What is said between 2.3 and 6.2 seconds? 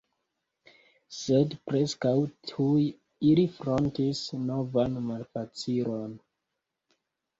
tuj ili frontis novan malfacilon.